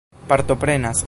partoprenas 0.27 0.93